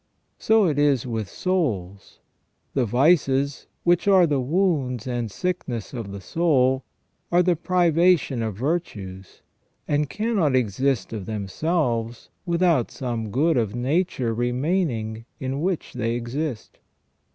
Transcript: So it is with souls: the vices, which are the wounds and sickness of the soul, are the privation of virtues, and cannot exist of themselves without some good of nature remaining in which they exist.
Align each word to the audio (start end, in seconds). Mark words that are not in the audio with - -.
So 0.39 0.65
it 0.65 0.79
is 0.79 1.05
with 1.05 1.29
souls: 1.29 2.21
the 2.73 2.85
vices, 2.87 3.67
which 3.83 4.07
are 4.07 4.25
the 4.25 4.39
wounds 4.41 5.05
and 5.05 5.29
sickness 5.29 5.93
of 5.93 6.11
the 6.11 6.21
soul, 6.21 6.83
are 7.31 7.43
the 7.43 7.55
privation 7.55 8.41
of 8.41 8.55
virtues, 8.55 9.43
and 9.87 10.09
cannot 10.09 10.55
exist 10.55 11.13
of 11.13 11.27
themselves 11.27 12.31
without 12.47 12.89
some 12.89 13.29
good 13.29 13.57
of 13.57 13.75
nature 13.75 14.33
remaining 14.33 15.25
in 15.39 15.61
which 15.61 15.93
they 15.93 16.15
exist. 16.15 16.79